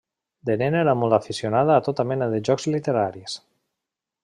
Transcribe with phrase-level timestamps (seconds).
[0.49, 3.39] De nena era molt aficionada a tota mena de jocs literaris.